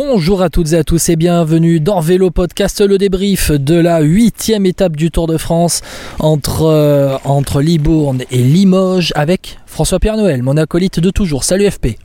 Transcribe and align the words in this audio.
Bonjour 0.00 0.42
à 0.42 0.48
toutes 0.48 0.74
et 0.74 0.76
à 0.76 0.84
tous 0.84 1.08
et 1.08 1.16
bienvenue 1.16 1.80
dans 1.80 1.98
Vélo 1.98 2.30
Podcast, 2.30 2.80
le 2.80 2.98
débrief 2.98 3.50
de 3.50 3.74
la 3.74 3.98
huitième 3.98 4.64
étape 4.64 4.94
du 4.94 5.10
Tour 5.10 5.26
de 5.26 5.36
France 5.36 5.80
entre, 6.20 6.66
euh, 6.66 7.16
entre 7.24 7.60
Libourne 7.60 8.22
et 8.30 8.44
Limoges 8.44 9.12
avec 9.16 9.58
François-Pierre 9.66 10.16
Noël, 10.16 10.44
mon 10.44 10.56
acolyte 10.56 11.00
de 11.00 11.10
toujours. 11.10 11.42
Salut 11.42 11.68
FP. 11.68 11.98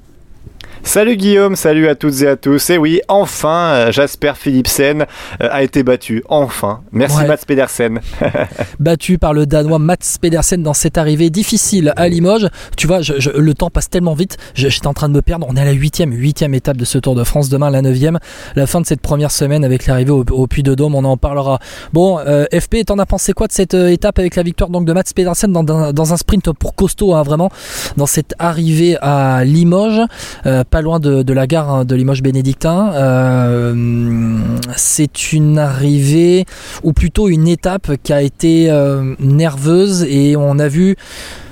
Salut 0.93 1.17
Guillaume, 1.17 1.55
salut 1.55 1.87
à 1.87 1.95
toutes 1.95 2.21
et 2.21 2.27
à 2.27 2.35
tous. 2.35 2.69
Et 2.69 2.77
oui, 2.77 3.01
enfin, 3.07 3.71
euh, 3.73 3.91
Jasper 3.91 4.33
Philipsen 4.35 5.01
euh, 5.41 5.47
a 5.49 5.63
été 5.63 5.81
battu. 5.81 6.23
Enfin. 6.29 6.81
Merci 6.91 7.17
Ouais. 7.17 7.25
Mats 7.27 7.37
Pedersen. 7.47 7.99
Battu 8.79 9.17
par 9.17 9.33
le 9.33 9.47
Danois 9.47 9.79
Mats 9.79 9.95
Pedersen 10.21 10.61
dans 10.61 10.75
cette 10.75 10.99
arrivée 10.99 11.31
difficile 11.31 11.93
à 11.95 12.07
Limoges. 12.07 12.47
Tu 12.77 12.85
vois, 12.85 13.01
je- 13.01 13.19
je- 13.19 13.31
le 13.31 13.53
temps 13.55 13.71
passe 13.71 13.89
tellement 13.89 14.13
vite, 14.13 14.37
j'étais 14.53 14.85
en 14.85 14.93
train 14.93 15.09
de 15.09 15.15
me 15.15 15.23
perdre. 15.23 15.47
On 15.49 15.55
est 15.55 15.61
à 15.61 15.65
la 15.65 15.71
huitième, 15.71 16.11
huitième 16.13 16.53
étape 16.53 16.77
de 16.77 16.85
ce 16.85 16.99
Tour 16.99 17.15
de 17.15 17.23
France. 17.23 17.49
Demain, 17.49 17.71
la 17.71 17.81
neuvième. 17.81 18.19
La 18.55 18.67
fin 18.67 18.79
de 18.79 18.85
cette 18.85 19.01
première 19.01 19.31
semaine 19.31 19.65
avec 19.65 19.87
l'arrivée 19.87 20.11
au, 20.11 20.23
au 20.29 20.45
Puy 20.45 20.61
de 20.61 20.75
Dôme, 20.75 20.93
on 20.93 21.05
en 21.05 21.17
parlera. 21.17 21.57
Bon, 21.91 22.19
euh, 22.19 22.45
FP, 22.53 22.85
t'en 22.85 22.99
as 22.99 23.07
pensé 23.07 23.33
quoi 23.33 23.47
de 23.47 23.51
cette 23.53 23.73
étape 23.73 24.19
avec 24.19 24.35
la 24.35 24.43
victoire 24.43 24.69
donc 24.69 24.85
de 24.85 24.93
Mats 24.93 25.01
Pedersen 25.15 25.51
dans, 25.51 25.63
dans- 25.63 25.91
dans 25.91 26.13
un 26.13 26.17
sprint 26.17 26.51
pour 26.53 26.75
costaud, 26.75 27.15
hein, 27.15 27.23
vraiment, 27.23 27.49
dans 27.97 28.05
cette 28.05 28.35
arrivée 28.37 28.95
à 29.01 29.43
Limoges, 29.43 30.01
euh, 30.45 30.63
pas 30.69 30.82
loin 30.83 30.99
de, 30.99 31.33
la 31.33 31.47
gare 31.47 31.69
hein, 31.71 31.85
de 31.85 31.95
Limoges 31.95 32.21
bénédictin. 32.21 32.93
Euh, 32.93 34.37
c'est 34.75 35.33
une 35.33 35.57
arrivée 35.57 36.45
ou 36.83 36.93
plutôt 36.93 37.29
une 37.29 37.47
étape 37.47 37.93
qui 38.03 38.13
a 38.13 38.21
été 38.21 38.69
euh, 38.69 39.15
nerveuse 39.19 40.03
et 40.03 40.35
on 40.35 40.59
a 40.59 40.67
vu 40.67 40.95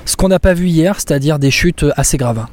ce 0.05 0.15
qu'on 0.15 0.27
n'a 0.27 0.39
pas 0.39 0.53
vu 0.53 0.67
hier, 0.67 0.95
c'est-à-dire 0.97 1.39
des 1.39 1.51
chutes 1.51 1.85
assez 1.95 2.17
graves. 2.17 2.45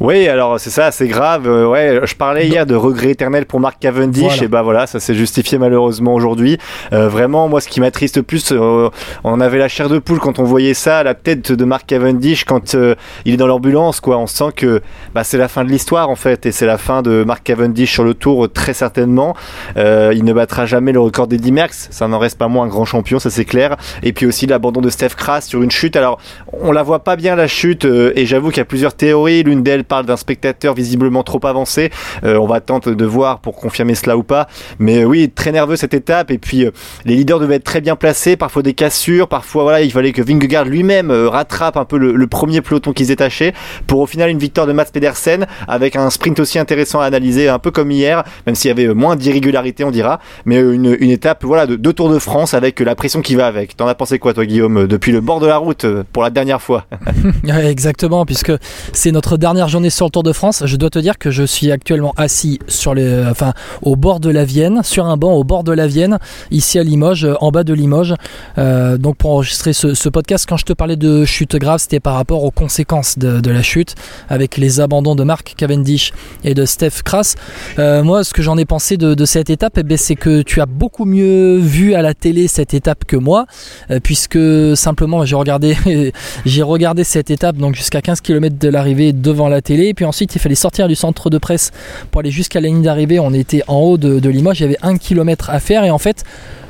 Oui, 0.00 0.28
alors 0.28 0.60
c'est 0.60 0.70
ça, 0.70 0.92
c'est 0.92 1.08
grave. 1.08 1.48
Euh, 1.48 1.66
ouais, 1.66 2.00
je 2.04 2.14
parlais 2.14 2.46
hier 2.46 2.66
de 2.66 2.76
regret 2.76 3.10
éternel 3.10 3.46
pour 3.46 3.58
Mark 3.58 3.78
Cavendish 3.80 4.22
Voilà. 4.22 4.44
et 4.44 4.46
bah 4.46 4.62
voilà, 4.62 4.86
ça 4.86 5.00
s'est 5.00 5.14
justifié 5.14 5.58
malheureusement 5.58 6.14
aujourd'hui. 6.14 6.56
Euh, 6.92 7.08
vraiment, 7.08 7.48
moi, 7.48 7.60
ce 7.60 7.68
qui 7.68 7.80
m'attriste 7.80 8.16
le 8.18 8.22
plus, 8.22 8.52
euh, 8.52 8.90
on 9.24 9.40
avait 9.40 9.58
la 9.58 9.66
chair 9.66 9.88
de 9.88 9.98
poule 9.98 10.20
quand 10.20 10.38
on 10.38 10.44
voyait 10.44 10.74
ça, 10.74 11.02
la 11.02 11.14
tête 11.14 11.50
de 11.50 11.64
Mark 11.64 11.84
Cavendish 11.84 12.44
quand 12.44 12.76
il 13.24 13.34
est 13.34 13.36
dans 13.36 13.48
l'ambulance, 13.48 13.98
quoi. 13.98 14.18
On 14.18 14.28
sent 14.28 14.52
que 14.54 14.80
bah, 15.16 15.24
c'est 15.24 15.36
la 15.36 15.48
fin 15.48 15.64
de 15.64 15.68
l'histoire 15.70 16.10
en 16.10 16.16
fait, 16.16 16.46
et 16.46 16.52
c'est 16.52 16.66
la 16.66 16.78
fin 16.78 17.02
de 17.02 17.24
Mark 17.26 17.42
Cavendish 17.42 17.92
sur 17.92 18.04
le 18.04 18.14
Tour 18.14 18.48
très 18.52 18.74
certainement. 18.74 19.34
Il 19.76 20.24
ne 20.24 20.32
battra 20.32 20.64
jamais 20.64 20.92
le 20.92 21.00
record 21.00 21.26
d'Eddie 21.26 21.50
Merckx, 21.50 21.88
ça 21.90 22.06
n'en 22.06 22.20
reste 22.20 22.38
pas 22.38 22.46
moins 22.46 22.66
un 22.66 22.68
grand 22.68 22.84
champion, 22.84 23.18
ça 23.18 23.30
c'est 23.30 23.44
clair. 23.44 23.76
Et 24.04 24.12
puis 24.12 24.26
aussi 24.26 24.46
l'abandon 24.46 24.80
de 24.80 24.90
Steph 24.90 25.16
Kras 25.16 25.40
sur 25.40 25.62
une 25.62 25.72
chute. 25.72 25.96
Alors, 25.96 26.20
on 26.52 26.70
la 26.70 26.84
voit 26.84 27.00
pas 27.00 27.16
bien 27.16 27.34
la 27.34 27.48
chute, 27.48 27.84
et 27.84 28.26
j'avoue 28.26 28.50
qu'il 28.50 28.58
y 28.58 28.60
a 28.60 28.64
plusieurs 28.64 28.94
théories. 28.94 29.42
L'une 29.42 29.64
d'elles 29.64 29.84
parle 29.88 30.06
d'un 30.06 30.16
spectateur 30.16 30.74
visiblement 30.74 31.22
trop 31.22 31.44
avancé. 31.44 31.90
Euh, 32.24 32.36
on 32.36 32.46
va 32.46 32.60
tenter 32.60 32.94
de 32.94 33.04
voir 33.04 33.40
pour 33.40 33.56
confirmer 33.56 33.94
cela 33.94 34.16
ou 34.16 34.22
pas. 34.22 34.46
Mais 34.78 34.98
euh, 34.98 35.04
oui, 35.04 35.30
très 35.30 35.50
nerveux 35.50 35.76
cette 35.76 35.94
étape. 35.94 36.30
Et 36.30 36.38
puis 36.38 36.64
euh, 36.64 36.70
les 37.04 37.16
leaders 37.16 37.40
devaient 37.40 37.56
être 37.56 37.64
très 37.64 37.80
bien 37.80 37.96
placés. 37.96 38.36
Parfois 38.36 38.62
des 38.62 38.74
cassures, 38.74 39.28
parfois 39.28 39.64
voilà, 39.64 39.80
il 39.80 39.90
fallait 39.90 40.12
que 40.12 40.22
Vingegaard 40.22 40.64
lui-même 40.64 41.10
rattrape 41.10 41.76
un 41.76 41.84
peu 41.84 41.98
le, 41.98 42.26
premier 42.28 42.60
peloton 42.60 42.92
qui 42.92 43.06
se 43.06 43.52
pour 43.86 44.00
au 44.00 44.06
final 44.06 44.30
une 44.30 44.38
victoire 44.38 44.66
de 44.66 44.72
Mats 44.72 44.84
Pedersen 44.92 45.46
avec 45.66 45.96
un 45.96 46.10
sprint 46.10 46.38
aussi 46.38 46.58
intéressant 46.58 47.00
à 47.00 47.06
analyser, 47.06 47.48
un 47.48 47.58
peu 47.58 47.70
comme 47.70 47.90
hier, 47.90 48.22
même 48.46 48.54
s'il 48.54 48.68
y 48.68 48.70
avait 48.70 48.92
moins 48.94 49.16
d'irrégularité, 49.16 49.82
on 49.82 49.90
dira. 49.90 50.20
Mais 50.44 50.58
une, 50.58 50.86
étape 50.86 51.42
voilà 51.42 51.66
de 51.66 51.90
Tours 51.90 52.10
de 52.10 52.18
France 52.18 52.52
avec 52.52 52.80
la 52.80 52.94
pression 52.94 53.22
qui 53.22 53.34
va 53.34 53.46
avec. 53.46 53.76
T'en 53.76 53.86
as 53.88 53.94
pensé 53.94 54.18
quoi 54.18 54.34
toi, 54.34 54.44
Guillaume, 54.44 54.86
depuis 54.86 55.10
le 55.10 55.20
bord 55.20 55.40
de 55.40 55.46
la 55.46 55.56
route 55.56 55.86
pour 56.12 56.22
la 56.22 56.30
dernière 56.30 56.60
fois? 56.60 56.84
Exactement, 57.48 58.26
puisque 58.26 58.52
c'est 58.92 59.10
notre 59.10 59.36
dernière 59.36 59.68
journée 59.68 59.77
sur 59.88 60.06
le 60.06 60.10
Tour 60.10 60.22
de 60.22 60.32
France. 60.32 60.62
Je 60.66 60.76
dois 60.76 60.90
te 60.90 60.98
dire 60.98 61.18
que 61.18 61.30
je 61.30 61.44
suis 61.44 61.70
actuellement 61.70 62.12
assis 62.16 62.58
sur 62.66 62.94
les, 62.94 63.24
enfin, 63.30 63.52
au 63.82 63.96
bord 63.96 64.20
de 64.20 64.30
la 64.30 64.44
Vienne, 64.44 64.80
sur 64.82 65.06
un 65.06 65.16
banc 65.16 65.32
au 65.32 65.44
bord 65.44 65.64
de 65.64 65.72
la 65.72 65.86
Vienne, 65.86 66.18
ici 66.50 66.78
à 66.78 66.82
Limoges, 66.82 67.24
euh, 67.24 67.34
en 67.40 67.50
bas 67.50 67.64
de 67.64 67.72
Limoges. 67.72 68.14
Euh, 68.58 68.98
donc 68.98 69.16
pour 69.16 69.30
enregistrer 69.30 69.72
ce, 69.72 70.08
podcast, 70.08 70.46
quand 70.48 70.56
je 70.56 70.64
te 70.64 70.72
parlais 70.72 70.96
de 70.96 71.24
chute 71.24 71.56
grave, 71.56 71.80
c'était 71.80 72.00
par 72.00 72.14
rapport 72.14 72.44
aux 72.44 72.50
conséquences 72.50 73.18
de, 73.18 73.50
la 73.50 73.62
chute, 73.62 73.94
avec 74.28 74.56
les 74.56 74.80
abandons 74.80 75.14
de 75.14 75.24
Mark 75.24 75.54
Cavendish 75.56 76.12
et 76.44 76.54
de 76.54 76.64
Steph 76.64 77.02
Kras. 77.04 77.36
Euh, 77.78 78.02
moi, 78.02 78.24
ce 78.24 78.32
que 78.32 78.42
j'en 78.42 78.58
ai 78.58 78.64
pensé 78.64 78.96
de, 78.96 79.24
cette 79.24 79.50
étape, 79.50 79.74
eh 79.78 79.82
ben, 79.82 79.96
c'est 79.96 80.16
que 80.16 80.42
tu 80.42 80.60
as 80.60 80.66
beaucoup 80.66 81.04
mieux 81.04 81.58
vu 81.58 81.94
à 81.94 82.02
la 82.02 82.14
télé 82.14 82.48
cette 82.48 82.74
étape 82.74 83.04
que 83.04 83.16
moi, 83.16 83.46
euh, 83.90 84.00
puisque 84.02 84.38
simplement 84.76 85.24
j'ai 85.24 85.36
regardé, 85.36 85.76
j'ai 86.46 86.62
regardé 86.62 87.04
cette 87.04 87.30
étape 87.30 87.56
donc 87.56 87.74
jusqu'à 87.74 88.00
15 88.00 88.20
km 88.20 88.58
de 88.58 88.68
l'arrivée 88.68 89.12
devant 89.12 89.48
la 89.48 89.60
et 89.74 89.94
puis 89.94 90.04
ensuite 90.04 90.34
il 90.34 90.38
fallait 90.38 90.54
sortir 90.54 90.88
du 90.88 90.94
centre 90.94 91.30
de 91.30 91.38
presse 91.38 91.70
pour 92.10 92.20
aller 92.20 92.30
jusqu'à 92.30 92.60
la 92.60 92.68
ligne 92.68 92.82
d'arrivée. 92.82 93.18
On 93.18 93.32
était 93.32 93.62
en 93.68 93.78
haut 93.78 93.98
de, 93.98 94.18
de 94.20 94.28
Limoges, 94.28 94.60
il 94.60 94.62
y 94.62 94.66
avait 94.66 94.78
un 94.82 94.96
kilomètre 94.96 95.50
à 95.50 95.60
faire, 95.60 95.84
et 95.84 95.90
en 95.90 95.98
fait 95.98 96.24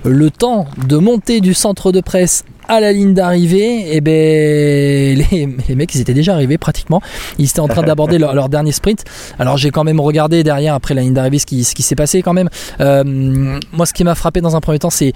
le 0.04 0.30
temps 0.30 0.66
de 0.86 0.96
monter 0.96 1.40
du 1.40 1.54
centre 1.54 1.92
de 1.92 2.00
presse 2.00 2.44
à 2.68 2.80
la 2.80 2.92
ligne 2.92 3.14
d'arrivée, 3.14 3.94
et 3.94 4.00
ben 4.00 5.18
les, 5.68 5.74
mecs 5.74 5.94
ils 5.94 6.00
étaient 6.00 6.14
déjà 6.14 6.34
arrivés 6.34 6.58
pratiquement. 6.58 7.00
Ils 7.38 7.46
étaient 7.46 7.60
en 7.60 7.68
train 7.68 7.82
d'aborder 7.82 8.18
leur, 8.18 8.48
dernier 8.48 8.72
sprint. 8.72 9.04
Alors 9.38 9.56
j'ai 9.56 9.70
quand 9.70 9.84
même 9.84 10.00
regardé 10.00 10.44
derrière 10.44 10.74
après 10.74 10.94
la 10.94 11.02
ligne 11.02 11.14
d'arrivée 11.14 11.38
ce 11.38 11.46
qui, 11.46 11.64
ce 11.64 11.74
qui 11.74 11.82
s'est 11.82 11.94
passé 11.94 12.22
quand 12.22 12.34
même. 12.34 12.48
Euh, 12.80 13.58
moi 13.72 13.86
ce 13.86 13.92
qui 13.92 14.04
m'a 14.04 14.14
frappé 14.14 14.40
dans 14.40 14.54
un 14.54 14.60
premier 14.60 14.78
temps 14.78 14.90
c'est 14.90 15.12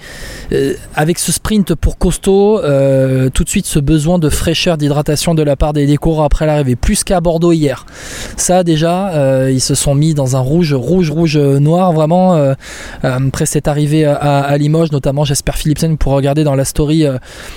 euh, 0.51 0.73
avec 0.95 1.19
ce 1.19 1.31
sprint 1.31 1.75
pour 1.75 1.97
costaud, 1.97 2.59
euh, 2.59 3.29
tout 3.29 3.43
de 3.43 3.49
suite 3.49 3.65
ce 3.65 3.79
besoin 3.79 4.19
de 4.19 4.29
fraîcheur, 4.29 4.77
d'hydratation 4.77 5.35
de 5.35 5.43
la 5.43 5.55
part 5.55 5.73
des, 5.73 5.85
des 5.85 5.97
coureurs 5.97 6.25
après 6.25 6.45
l'arrivée, 6.45 6.75
plus 6.75 7.03
qu'à 7.03 7.21
Bordeaux 7.21 7.51
hier. 7.51 7.85
Ça 8.35 8.63
déjà, 8.63 9.47
ils 9.49 9.61
se 9.61 9.75
sont 9.75 9.95
mis 9.95 10.13
dans 10.13 10.35
un 10.35 10.39
rouge, 10.39 10.73
rouge, 10.73 11.11
rouge, 11.11 11.37
noir 11.37 11.93
vraiment 11.93 12.53
après 13.03 13.45
cette 13.45 13.67
arrivée 13.67 14.05
à, 14.05 14.57
Limoges, 14.57 14.91
notamment 14.91 15.23
Jasper 15.23 15.51
Philipsen 15.55 15.97
pour 15.97 16.13
regarder 16.13 16.43
dans 16.43 16.55
la 16.55 16.65
story 16.65 17.05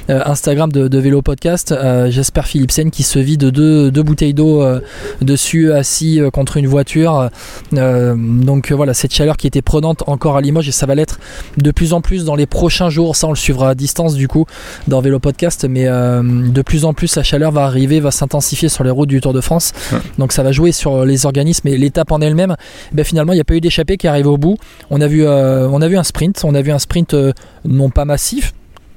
Instagram 0.09 0.71
de, 0.73 0.89
de 0.89 0.99
Vélo 0.99 1.23
Podcast, 1.23 1.73
euh, 1.73 2.11
Jasper 2.11 2.43
Philipsen 2.45 2.91
qui 2.91 3.03
se 3.03 3.19
vide 3.19 3.47
deux, 3.47 3.91
deux 3.91 4.03
bouteilles 4.03 4.35
d'eau 4.35 4.63
euh, 4.63 4.81
dessus, 5.21 5.73
assis 5.73 6.21
euh, 6.21 6.31
contre 6.31 6.57
une 6.57 6.67
voiture. 6.67 7.29
Euh, 7.75 8.15
donc 8.17 8.71
euh, 8.71 8.75
voilà, 8.75 8.95
cette 8.95 9.13
chaleur 9.13 9.37
qui 9.37 9.47
était 9.47 9.63
prenante 9.63 10.03
encore 10.07 10.37
à 10.37 10.41
Limoges 10.41 10.69
et 10.69 10.73
ça 10.73 10.87
va 10.87 10.95
l'être 10.95 11.19
de 11.57 11.71
plus 11.71 11.93
en 11.93 12.01
plus 12.01 12.25
dans 12.25 12.35
les 12.37 12.47
prochains 12.47 12.91
jours. 12.91 13.17
Ça, 13.17 13.27
on 13.27 13.31
le 13.31 13.37
suivra 13.37 13.71
à 13.71 13.75
distance 13.75 14.15
du 14.15 14.29
coup 14.29 14.47
dans 14.89 15.01
Vélo 15.01 15.19
Podcast, 15.19 15.67
mais 15.69 15.87
euh, 15.87 16.23
de 16.23 16.63
plus 16.63 16.85
en 16.85 16.95
plus 16.95 17.17
la 17.17 17.23
chaleur 17.23 17.53
va 17.53 17.65
arriver, 17.65 18.01
va 18.01 18.11
s'intensifier 18.11 18.69
sur 18.69 18.85
les 18.85 18.91
routes 18.91 19.09
du 19.09 19.21
Tour 19.21 19.33
de 19.33 19.41
France. 19.41 19.73
Ouais. 19.93 19.99
Donc 20.19 20.33
ça 20.33 20.43
va 20.43 20.53
jouer 20.53 20.73
sur 20.73 21.05
les 21.05 21.27
organismes 21.27 21.69
et 21.69 21.77
l'étape 21.77 22.13
en 22.13 22.21
elle-même. 22.21 22.57
Ben, 22.93 23.05
finalement, 23.05 23.33
il 23.33 23.37
n'y 23.37 23.41
a 23.41 23.45
pas 23.45 23.55
eu 23.55 23.61
d'échappée 23.61 23.97
qui 23.97 24.09
arrive 24.09 24.27
au 24.27 24.39
bout. 24.39 24.57
On 24.91 25.01
a 25.01 25.07
vu, 25.07 25.25
euh, 25.25 25.69
on 25.71 25.81
a 25.83 25.89
vu 25.89 25.97
un 25.97 26.03
sprint, 26.05 26.43
on 26.45 26.55
a 26.55 26.63
vu 26.63 26.71
un 26.71 26.79
sprint 26.79 27.15
euh, 27.15 27.33
non 27.65 27.91
pas 27.91 28.05
massif, 28.05 28.53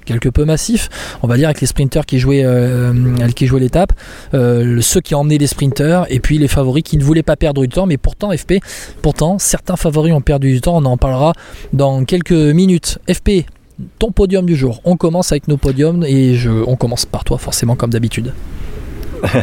quelque 0.09 0.29
peu 0.29 0.45
massif, 0.45 0.89
on 1.23 1.27
va 1.27 1.37
dire 1.37 1.47
avec 1.47 1.61
les 1.61 1.67
sprinteurs 1.67 2.05
qui 2.05 2.19
jouaient, 2.19 2.43
euh, 2.43 2.93
qui 3.35 3.47
jouaient 3.47 3.59
l'étape, 3.59 3.93
euh, 4.33 4.81
ceux 4.81 5.01
qui 5.01 5.15
emmenaient 5.15 5.37
les 5.37 5.47
sprinteurs 5.47 6.05
et 6.09 6.19
puis 6.19 6.37
les 6.37 6.47
favoris 6.47 6.83
qui 6.83 6.97
ne 6.97 7.03
voulaient 7.03 7.23
pas 7.23 7.35
perdre 7.35 7.61
du 7.61 7.69
temps, 7.69 7.85
mais 7.85 7.97
pourtant 7.97 8.35
FP, 8.35 8.55
pourtant 9.01 9.37
certains 9.39 9.75
favoris 9.75 10.13
ont 10.13 10.21
perdu 10.21 10.53
du 10.53 10.61
temps, 10.61 10.77
on 10.77 10.85
en 10.85 10.97
parlera 10.97 11.33
dans 11.73 12.03
quelques 12.03 12.31
minutes. 12.31 12.99
FP, 13.09 13.45
ton 13.97 14.11
podium 14.11 14.45
du 14.45 14.55
jour. 14.55 14.81
On 14.83 14.97
commence 14.97 15.31
avec 15.31 15.47
nos 15.47 15.57
podiums 15.57 16.03
et 16.03 16.35
je, 16.35 16.49
on 16.49 16.75
commence 16.75 17.05
par 17.05 17.23
toi 17.23 17.37
forcément 17.37 17.75
comme 17.75 17.91
d'habitude. 17.91 18.33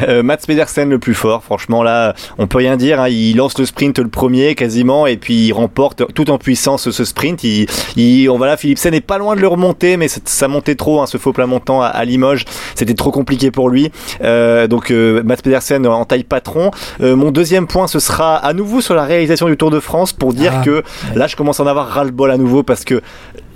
Euh, 0.09 0.23
Mats 0.23 0.39
Pedersen 0.47 0.89
le 0.91 0.99
plus 0.99 1.15
fort, 1.15 1.43
franchement 1.45 1.83
là, 1.83 2.15
on 2.39 2.47
peut 2.47 2.59
rien 2.59 2.77
dire. 2.77 3.01
hein. 3.01 3.09
Il 3.09 3.37
lance 3.37 3.59
le 3.59 3.67
sprint 3.67 3.99
le 3.99 4.09
premier 4.09 4.55
quasiment 4.55 5.07
et 5.07 5.17
puis 5.17 5.47
il 5.47 5.53
remporte 5.53 6.03
tout 6.15 6.31
en 6.31 6.39
puissance 6.39 6.91
ce 6.91 7.05
sprint. 7.05 7.45
Il, 7.45 7.67
il, 7.97 8.29
on 8.31 8.39
va 8.39 8.47
là, 8.47 8.57
Philipsen 8.57 8.95
est 8.95 9.01
pas 9.01 9.19
loin 9.19 9.37
de 9.37 9.41
le 9.41 9.49
remonter, 9.49 9.97
mais 9.97 10.09
ça 10.09 10.49
montait 10.49 10.75
trop, 10.75 11.01
hein, 11.01 11.07
ce 11.07 11.19
faux 11.19 11.33
plat 11.33 11.47
montant 11.47 11.83
à, 11.83 11.87
à 11.87 12.05
Limoges. 12.05 12.45
C'était 12.75 12.95
trop 12.95 13.11
compliqué 13.11 13.51
pour 13.51 13.69
lui. 13.69 13.91
Euh, 14.23 14.67
donc 14.67 14.91
euh, 14.91 15.23
Mats 15.23 15.37
Pedersen 15.37 15.87
en 15.87 16.05
taille 16.05 16.25
patron. 16.25 16.71
Euh, 17.01 17.17
mon 17.17 17.31
deuxième 17.31 17.67
point, 17.67 17.87
ce 17.87 17.99
sera 17.99 18.37
à 18.37 18.53
nouveau 18.53 18.81
sur 18.81 18.95
la 18.95 19.05
réalisation 19.05 19.47
du 19.49 19.57
Tour 19.57 19.71
de 19.71 19.81
France 19.81 20.13
pour 20.13 20.33
dire 20.33 20.53
Ah, 20.61 20.65
que 20.65 20.83
là, 21.15 21.27
je 21.27 21.37
commence 21.37 21.61
à 21.61 21.63
en 21.63 21.67
avoir 21.67 21.89
ras 21.89 22.05
le 22.05 22.11
bol 22.11 22.31
à 22.31 22.37
nouveau 22.37 22.63
parce 22.63 22.85
que 22.85 23.01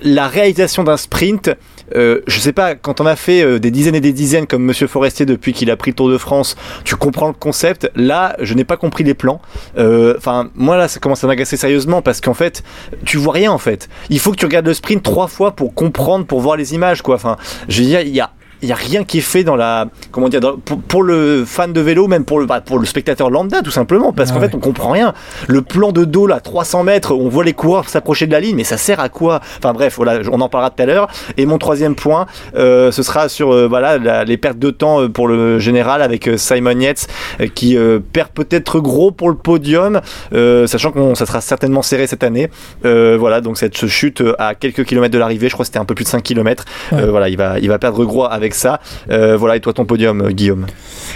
la 0.03 0.29
réalisation 0.29 0.85
d'un 0.85 0.97
sprint, 0.97 1.51
euh, 1.95 2.21
je 2.27 2.39
sais 2.39 2.53
pas, 2.53 2.75
quand 2.75 3.01
on 3.01 3.07
a 3.07 3.17
fait 3.17 3.43
euh, 3.43 3.59
des 3.59 3.71
dizaines 3.71 3.95
et 3.95 4.01
des 4.01 4.13
dizaines 4.13 4.47
comme 4.47 4.63
Monsieur 4.63 4.87
Forestier 4.87 5.27
depuis 5.27 5.53
qu'il 5.53 5.71
a 5.71 5.77
pris 5.77 5.91
le 5.91 5.97
Tour 5.97 6.09
de 6.11 6.19
France, 6.19 6.57
tu 6.85 6.97
comprends 6.97 7.29
le 7.29 7.35
concept. 7.35 7.91
Là, 7.95 8.37
je 8.41 8.55
n'ai 8.55 8.65
pas 8.65 8.77
compris 8.77 9.05
les 9.05 9.15
plans. 9.15 9.41
Euh, 9.79 10.15
Enfin, 10.17 10.51
moi 10.55 10.77
là, 10.77 10.89
ça 10.89 11.01
commence 11.01 11.25
à 11.25 11.27
m'agacer 11.27 11.57
sérieusement 11.57 12.03
parce 12.03 12.21
qu'en 12.21 12.35
fait, 12.35 12.63
tu 13.05 13.17
vois 13.17 13.33
rien 13.33 13.53
en 13.53 13.59
fait. 13.59 13.89
Il 14.09 14.19
faut 14.19 14.33
que 14.33 14.37
tu 14.37 14.45
regardes 14.45 14.67
le 14.67 14.75
sprint 14.75 15.03
trois 15.03 15.29
fois 15.29 15.53
pour 15.53 15.75
comprendre, 15.75 16.27
pour 16.27 16.41
voir 16.41 16.57
les 16.57 16.75
images 16.75 17.03
quoi. 17.03 17.15
Enfin, 17.15 17.37
je 17.69 17.81
veux 17.81 17.89
dire, 17.89 18.01
il 18.01 18.15
y 18.15 18.21
a 18.21 18.31
il 18.63 18.67
n'y 18.67 18.73
a 18.73 18.77
rien 18.77 19.05
qui 19.05 19.19
est 19.19 19.23
fait 19.23 19.45
dans 19.45 19.57
la. 19.57 19.87
Comment 20.11 20.29
dire 20.29 20.41
pour, 20.89 21.03
le 21.03 21.45
fan 21.47 21.73
de 21.73 21.81
vélo, 21.81 22.09
même 22.09 22.25
pour 22.25 22.41
le, 22.41 22.47
bah, 22.47 22.61
pour 22.61 22.79
le 22.79 22.87
spectateur 22.87 23.31
lambda, 23.31 23.63
tout 23.63 23.71
simplement. 23.71 24.13
Parce 24.13 24.33
qu'en 24.33 24.41
fait, 24.41 24.55
on 24.55 24.59
comprend 24.59 24.91
rien. 24.91 25.15
Le 25.49 25.63
plan 25.63 25.93
de 25.93 26.05
dos, 26.05 26.27
là, 26.27 26.41
300 26.41 26.85
mètres, 26.85 27.15
on 27.15 27.29
voit 27.29 27.45
les 27.45 27.53
coureurs 27.53 27.89
s'approcher 27.89 28.27
de 28.27 28.33
la 28.33 28.41
ligne, 28.41 28.57
mais 28.57 28.65
ça 28.65 28.77
sert 28.77 29.01
à 29.01 29.09
quoi? 29.09 29.41
Enfin 29.59 29.73
bref, 29.73 29.95
voilà, 29.97 30.21
on 30.31 30.41
en 30.41 30.49
parlera 30.49 30.71
tout 30.71 30.83
à 30.83 30.87
l'heure. 30.87 31.09
Et 31.37 31.47
mon 31.47 31.59
troisième 31.59 31.95
point, 31.95 32.27
euh, 32.57 32.93
ce 32.93 33.03
sera 33.03 33.29
sur 33.29 33.53
euh, 33.53 33.67
voilà, 33.67 34.25
les 34.25 34.37
pertes 34.37 34.59
de 34.59 34.71
temps 34.71 35.03
euh, 35.03 35.09
pour 35.09 35.29
le 35.29 35.59
général 35.59 36.03
avec 36.03 36.29
Simon 36.37 36.79
Yates 36.79 37.07
qui 37.55 37.77
perd 38.13 38.31
peut-être 38.31 38.81
gros 38.81 39.11
pour 39.11 39.31
le 39.31 39.37
podium, 39.37 40.01
sachant 40.33 40.93
que 40.93 41.15
ça 41.15 41.27
sera 41.27 41.41
certainement 41.41 41.83
serré 41.83 42.07
cette 42.07 42.25
année. 42.25 42.51
voilà, 42.83 43.41
donc 43.41 43.59
cette 43.59 43.87
chute 43.87 44.23
à 44.39 44.55
quelques 44.55 44.85
kilomètres 44.85 45.13
de 45.13 45.19
l'arrivée, 45.19 45.49
je 45.49 45.55
crois 45.55 45.65
que 45.65 45.69
c'était 45.69 45.79
un 45.79 45.85
peu 45.85 45.95
plus 45.95 46.05
de 46.05 46.09
5 46.09 46.23
km. 46.23 46.65
voilà, 46.91 47.29
il 47.29 47.37
va, 47.37 47.59
il 47.59 47.69
va 47.69 47.79
perdre 47.79 48.05
gros 48.05 48.25
avec 48.25 48.50
ça. 48.55 48.81
voilà, 49.09 49.57
et 49.57 49.61
toi 49.61 49.73
ton 49.73 49.85
podium, 49.85 50.31
Guillaume 50.33 50.67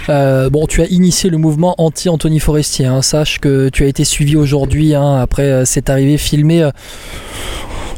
Bon, 0.07 0.67
tu 0.67 0.81
as 0.81 0.87
initié 0.87 1.29
le 1.29 1.37
mouvement 1.37 1.75
anti-Anthony 1.77 2.39
Forestier. 2.39 2.85
Hein. 2.85 3.01
Sache 3.01 3.39
que 3.39 3.69
tu 3.69 3.83
as 3.83 3.87
été 3.87 4.03
suivi 4.03 4.35
aujourd'hui 4.35 4.95
hein, 4.95 5.15
après 5.21 5.65
cette 5.65 5.89
arrivée 5.89 6.17
filmée 6.17 6.69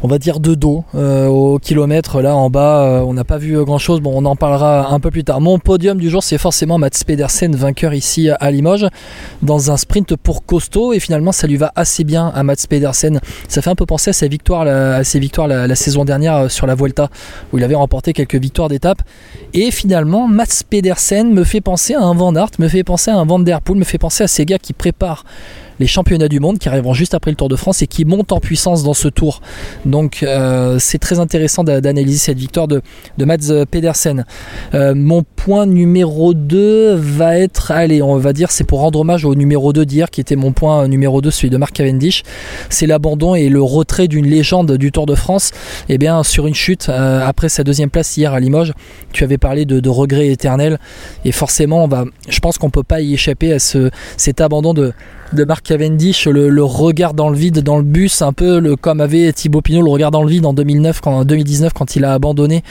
on 0.02 0.08
va 0.08 0.18
dire 0.18 0.40
de 0.40 0.54
dos 0.54 0.84
euh, 0.94 1.26
au 1.26 1.58
kilomètre 1.58 2.22
là 2.22 2.36
en 2.36 2.50
bas 2.50 2.82
euh, 2.82 3.00
on 3.00 3.14
n'a 3.14 3.24
pas 3.24 3.38
vu 3.38 3.62
grand 3.64 3.78
chose 3.78 4.00
bon 4.00 4.12
on 4.14 4.24
en 4.24 4.36
parlera 4.36 4.92
un 4.92 5.00
peu 5.00 5.10
plus 5.10 5.24
tard. 5.24 5.40
Mon 5.40 5.58
podium 5.58 5.98
du 5.98 6.10
jour 6.10 6.22
c'est 6.22 6.38
forcément 6.38 6.78
Mats 6.78 6.90
Pedersen 7.06 7.54
vainqueur 7.54 7.94
ici 7.94 8.28
à 8.30 8.50
Limoges 8.50 8.86
dans 9.42 9.70
un 9.70 9.76
sprint 9.76 10.16
pour 10.16 10.44
costaud 10.44 10.92
et 10.92 11.00
finalement 11.00 11.32
ça 11.32 11.46
lui 11.46 11.56
va 11.56 11.72
assez 11.74 12.04
bien 12.04 12.28
à 12.34 12.42
Mats 12.42 12.66
Pedersen. 12.68 13.20
Ça 13.48 13.62
fait 13.62 13.70
un 13.70 13.74
peu 13.74 13.86
penser 13.86 14.10
à 14.10 14.12
ses 14.12 14.28
victoires 14.28 14.64
la, 14.64 15.04
saison 15.74 16.04
dernière 16.04 16.36
euh, 16.36 16.48
sur 16.48 16.66
la 16.66 16.74
Vuelta 16.74 17.10
où 17.52 17.58
il 17.58 17.64
avait 17.64 17.74
remporté 17.74 18.12
quelques 18.12 18.36
victoires 18.36 18.68
d'étape. 18.68 19.02
Et 19.54 19.70
finalement 19.70 20.28
Mats 20.28 20.62
Pedersen 20.68 21.32
me 21.32 21.44
fait 21.44 21.60
penser 21.60 21.94
à 21.94 22.02
un 22.02 22.14
Van 22.14 22.34
Aert 22.34 22.50
me 22.58 22.68
fait 22.68 22.84
penser 22.84 23.10
à 23.10 23.16
un 23.16 23.24
Van 23.24 23.38
Der 23.38 23.60
Poel 23.60 23.78
me 23.78 23.84
fait 23.84 23.98
penser 23.98 24.24
à 24.24 24.28
ces 24.28 24.44
gars 24.44 24.58
qui 24.58 24.72
préparent 24.72 25.24
les 25.78 25.86
championnats 25.86 26.28
du 26.28 26.40
monde 26.40 26.58
qui 26.58 26.68
arriveront 26.68 26.94
juste 26.94 27.14
après 27.14 27.30
le 27.30 27.36
Tour 27.36 27.48
de 27.48 27.56
France 27.56 27.82
et 27.82 27.86
qui 27.86 28.04
montent 28.04 28.32
en 28.32 28.40
puissance 28.40 28.82
dans 28.82 28.94
ce 28.94 29.08
tour. 29.08 29.40
Donc 29.84 30.22
euh, 30.22 30.78
c'est 30.78 30.98
très 30.98 31.18
intéressant 31.18 31.64
d'analyser 31.64 32.18
cette 32.18 32.38
victoire 32.38 32.68
de, 32.68 32.82
de 33.16 33.24
Mats 33.24 33.64
Pedersen. 33.70 34.24
Euh, 34.74 34.94
mon 34.94 35.22
point 35.22 35.66
numéro 35.66 36.34
2 36.34 36.94
va 36.94 37.38
être, 37.38 37.70
allez, 37.70 38.02
on 38.02 38.16
va 38.16 38.32
dire, 38.32 38.50
c'est 38.50 38.64
pour 38.64 38.80
rendre 38.80 39.00
hommage 39.00 39.24
au 39.24 39.34
numéro 39.34 39.72
2 39.72 39.84
d'hier 39.86 40.10
qui 40.10 40.20
était 40.20 40.36
mon 40.36 40.52
point 40.52 40.88
numéro 40.88 41.20
2, 41.20 41.30
celui 41.30 41.50
de 41.50 41.56
Mark 41.56 41.72
Cavendish. 41.72 42.22
C'est 42.68 42.86
l'abandon 42.86 43.34
et 43.34 43.48
le 43.48 43.62
retrait 43.62 44.08
d'une 44.08 44.26
légende 44.26 44.72
du 44.76 44.92
Tour 44.92 45.06
de 45.06 45.14
France. 45.14 45.52
Eh 45.88 45.98
bien, 45.98 46.22
sur 46.22 46.46
une 46.46 46.54
chute, 46.54 46.88
euh, 46.88 47.26
après 47.26 47.48
sa 47.48 47.64
deuxième 47.64 47.90
place 47.90 48.16
hier 48.16 48.32
à 48.32 48.40
Limoges, 48.40 48.72
tu 49.12 49.24
avais 49.24 49.38
parlé 49.38 49.64
de, 49.64 49.80
de 49.80 49.88
regret 49.88 50.28
éternel. 50.28 50.78
Et 51.24 51.32
forcément, 51.32 51.84
on 51.84 51.88
va, 51.88 52.04
je 52.28 52.38
pense 52.40 52.58
qu'on 52.58 52.70
peut 52.70 52.82
pas 52.82 53.00
y 53.00 53.14
échapper 53.14 53.52
à 53.52 53.58
ce, 53.58 53.90
cet 54.16 54.40
abandon 54.40 54.74
de, 54.74 54.92
de 55.32 55.44
Mark 55.44 55.64
Cavendish, 55.64 56.26
le, 56.26 56.62
regard 56.62 57.14
dans 57.14 57.28
le 57.28 57.36
vide 57.36 57.60
dans 57.60 57.76
le 57.76 57.82
bus, 57.82 58.22
un 58.22 58.32
peu 58.32 58.58
le, 58.58 58.76
comme 58.76 59.00
avait 59.00 59.32
Thibaut 59.32 59.62
Pinot 59.62 59.82
le 59.82 59.90
regard 59.90 60.10
dans 60.10 60.22
le 60.22 60.28
vide 60.28 60.46
en 60.46 60.52
2009, 60.52 61.00
quand, 61.00 61.24
2019 61.24 61.72
quand 61.72 61.96
il 61.96 62.04
a 62.04 62.12
abandonné 62.12 62.62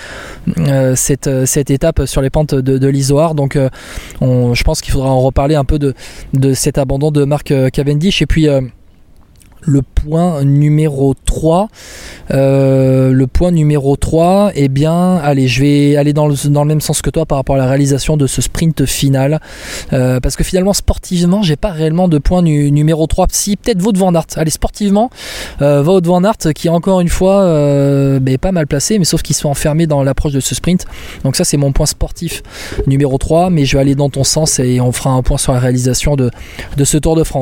euh, 0.58 0.96
cette, 0.96 1.30
cette, 1.46 1.70
étape 1.70 2.06
sur 2.06 2.22
les 2.22 2.30
pentes 2.30 2.56
de, 2.56 2.78
de. 2.78 3.34
Donc 3.34 3.56
euh, 3.56 3.70
je 4.22 4.64
pense 4.64 4.82
qu'il 4.82 4.92
faudra 4.92 5.10
en 5.10 5.22
reparler 5.22 5.56
un 5.56 5.66
peu 5.66 5.80
de, 5.80 5.94
de 6.34 6.54
cet 6.54 6.78
abandon 6.78 7.12
de 7.12 7.26
Mark 7.26 7.54
Cavendish. 7.72 8.22
Et 8.22 8.26
puis 8.26 8.48
le 9.62 9.82
point 9.82 10.44
numéro 10.44 11.14
3 11.26 11.70
euh, 12.32 13.12
le 13.12 13.28
point 13.28 13.52
numéro 13.52 13.96
3 13.96 14.52
eh 14.56 14.68
bien 14.68 15.16
allez 15.18 15.48
je 15.48 15.62
vais 15.62 15.96
aller 15.96 16.14
dans 16.14 16.28
le, 16.28 16.66
même 16.66 16.82
sens 16.82 17.02
que 17.02 17.10
toi 17.10 17.26
par 17.26 17.38
rapport 17.38 17.56
à 17.56 17.60
la 17.60 17.68
réalisation 17.68 18.18
de 18.18 18.28
ce 18.28 18.42
sprint 18.42 18.86
final. 18.86 19.40
Euh, 19.94 20.20
parce 20.20 20.36
que 20.36 20.44
finalement 20.44 20.74
sportivement 20.74 21.42
j'ai 21.42 21.56
pas 21.56 21.72
réellement 21.72 22.08
de 22.08 22.18
point 22.18 22.42
numéro 22.42 23.08
3 23.08 23.28
si 23.32 23.56
peut-être 23.56 23.82
Vaud 23.82 23.94
Van 23.96 24.14
Aert. 24.14 24.26
Allez 24.36 24.52
sportivement 24.52 25.10
euh, 25.62 25.82
Vaud 25.82 26.02
Van 26.02 26.22
qui 26.54 26.70
encore 26.70 27.00
une 27.00 27.10
fois 27.10 27.46
ben, 28.20 28.38
pas 28.38 28.52
mal 28.52 28.68
placé 28.68 29.00
mais 29.00 29.06
sauf 29.06 29.22
qu'ils 29.22 29.36
sont 29.36 29.50
enfermés 29.50 29.88
dans 29.88 30.04
l'approche 30.04 30.34
de 30.34 30.40
ce 30.40 30.56
sprint. 30.56 30.86
Donc 31.24 31.36
ça 31.36 31.44
c'est 31.44 31.58
mon 31.58 31.72
point 31.72 31.86
sportif 31.86 32.44
numéro 32.88 33.18
3 33.18 33.50
mais 33.50 33.66
je 33.66 33.78
vais 33.78 33.82
aller 33.82 33.96
dans 33.96 34.10
ton 34.10 34.24
sens 34.24 34.60
et 34.60 34.82
on 34.82 34.92
fera 34.92 35.12
un 35.12 35.22
point 35.22 35.38
sur 35.38 35.54
la 35.54 35.60
réalisation 35.60 36.16
de 36.16 36.32
ce 36.84 36.98
Tour 36.98 37.16
de 37.16 37.24
France 37.24 37.38